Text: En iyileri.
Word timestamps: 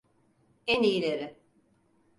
En 0.67 0.83
iyileri. 0.83 1.37